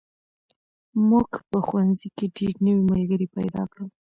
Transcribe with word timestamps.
موږ 1.09 1.29
په 1.49 1.57
ښوونځي 1.67 2.09
کې 2.17 2.25
ډېر 2.37 2.53
نوي 2.65 2.83
ملګري 2.91 3.27
پیدا 3.37 3.63
کړل. 3.71 3.89